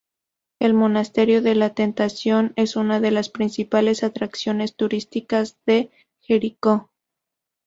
El 0.59 0.73
Monasterio 0.73 1.43
de 1.43 1.53
la 1.53 1.75
Tentación 1.75 2.53
es 2.55 2.75
una 2.75 2.99
de 2.99 3.11
las 3.11 3.29
principales 3.29 4.03
atracciones 4.03 4.73
turísticas 4.75 5.57
de 5.67 5.91
Jericó. 6.21 6.89